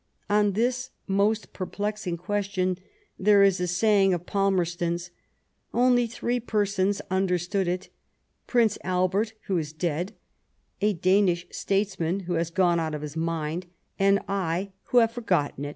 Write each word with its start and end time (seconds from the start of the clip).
On 0.31 0.53
this 0.53 0.89
most 1.05 1.53
per 1.53 1.67
plexing 1.67 2.17
question, 2.17 2.79
there 3.19 3.43
is 3.43 3.59
a 3.59 3.67
saying 3.67 4.15
of 4.15 4.25
Palmerston's:" 4.25 5.11
Only 5.75 6.07
three 6.07 6.39
persons 6.39 7.03
understood 7.11 7.67
it: 7.67 7.89
Prince 8.47 8.79
Albert, 8.83 9.33
who 9.45 9.59
is 9.59 9.73
dead; 9.73 10.13
a 10.81 10.93
Danish 10.93 11.45
states 11.51 11.99
man, 11.99 12.21
who 12.21 12.33
has 12.33 12.49
gone 12.49 12.79
out 12.79 12.95
of 12.95 13.03
his 13.03 13.15
mind; 13.15 13.67
and 13.99 14.21
I, 14.27 14.71
who 14.85 14.97
have 14.97 15.11
forgotten 15.11 15.65
it." 15.65 15.69